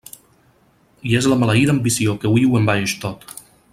I 1.09 1.13
és 1.19 1.27
la 1.31 1.37
maleïda 1.41 1.75
ambició 1.75 2.17
que 2.25 2.31
hui 2.33 2.49
ho 2.49 2.59
envaeix 2.61 2.97
tot. 3.05 3.29